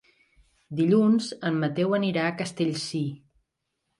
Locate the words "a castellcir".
2.29-3.05